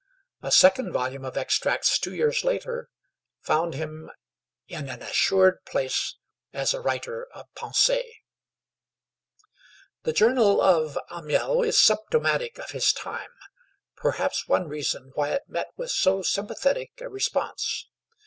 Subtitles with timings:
[0.41, 2.89] A second volume of extracts, two years later,
[3.39, 4.09] found him
[4.67, 6.17] in an assured place
[6.51, 8.23] as a writer of 'Pensées.'
[10.01, 13.29] The 'Journal' of Amiel is symptomatic of his time,
[13.95, 17.85] perhaps one reason why it met with so sympathetic a response.